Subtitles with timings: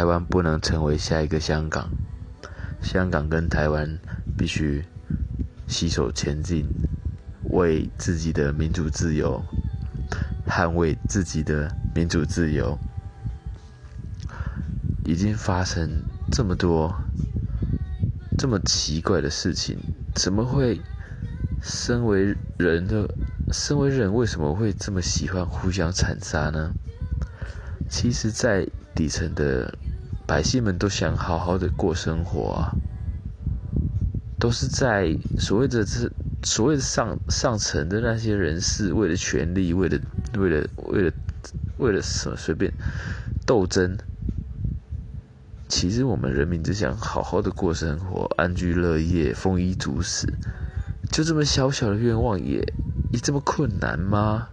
[0.00, 1.90] 台湾不能成为下一个香港，
[2.80, 3.98] 香港跟台湾
[4.34, 4.82] 必须
[5.68, 6.66] 携手前进，
[7.50, 9.44] 为自己的民主自由，
[10.48, 12.78] 捍卫自己的民主自由。
[15.04, 16.94] 已经发生这么多
[18.38, 19.76] 这么奇怪的事情，
[20.14, 20.80] 怎么会？
[21.60, 23.06] 身为人的，
[23.52, 26.72] 身为人为什么会这么喜欢互相残杀呢？
[27.90, 29.76] 其实，在底层的
[30.30, 32.70] 百姓们都想好好的过生活啊，
[34.38, 36.08] 都是在所谓的这
[36.44, 39.98] 所谓的上上层的那些人士，为了权力，为了
[40.38, 41.12] 为了为了
[41.78, 42.72] 为了什么随便
[43.44, 43.98] 斗争。
[45.66, 50.32] 其实我们人民只想好好的过生活，安居乐业，丰衣足食。
[51.10, 52.60] 就这么小小的愿望，也
[53.10, 54.46] 也这么困难吗？